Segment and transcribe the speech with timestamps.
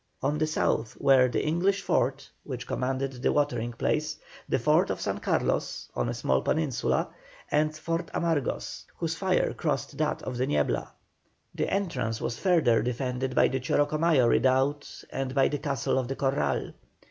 [0.23, 4.17] On the south were the English fort, which commanded the watering place,
[4.49, 7.09] the fort of San Carlos, on a small peninsula,
[7.51, 10.91] and Fort Amargos, whose fire crossed that of the Niebla.
[11.53, 16.15] The entrance was further defended by the Chorocomayo redoubt and by the Castle of the
[16.15, 16.73] Corral.